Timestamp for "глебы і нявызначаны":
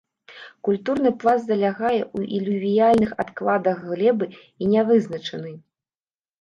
3.93-5.51